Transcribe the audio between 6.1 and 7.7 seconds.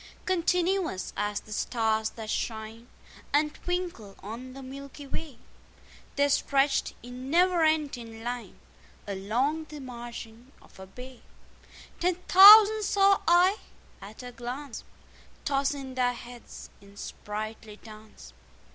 They stretched in never